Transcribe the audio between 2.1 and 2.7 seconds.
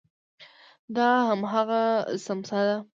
څمڅه